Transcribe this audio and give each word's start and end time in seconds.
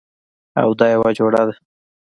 او 0.61 0.69
دا 0.79 0.87
یوه 0.95 1.09
جوړه 1.17 1.41
ده 1.47 1.55